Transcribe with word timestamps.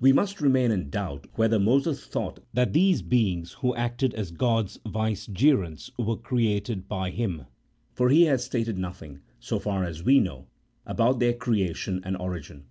We 0.00 0.12
must 0.12 0.38
CHAP. 0.38 0.40
II.] 0.40 0.46
OF 0.48 0.52
PROPHETS. 0.54 0.60
37 0.70 0.74
remain 0.74 0.80
in 0.86 0.90
doubt 0.90 1.26
whether 1.34 1.58
Moses 1.60 2.06
thought 2.06 2.40
that 2.52 2.72
these 2.72 3.00
"beings 3.00 3.52
who 3.52 3.76
acted 3.76 4.12
as 4.14 4.32
God' 4.32 4.64
s 4.64 4.78
vicegerents 4.84 5.88
were 5.96 6.16
created 6.16 6.88
by 6.88 7.10
Him, 7.10 7.44
for 7.94 8.08
he 8.08 8.24
has 8.24 8.44
stated 8.44 8.76
nothing, 8.76 9.20
so 9.38 9.60
far 9.60 9.84
as 9.84 10.02
we 10.02 10.18
know, 10.18 10.48
about 10.84 11.20
their 11.20 11.34
creation 11.34 12.00
and 12.02 12.16
origin. 12.16 12.64